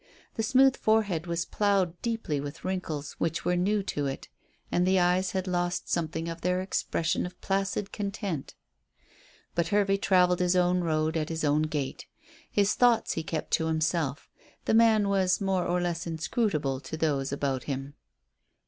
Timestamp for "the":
0.33-0.41, 4.87-4.97, 14.65-14.73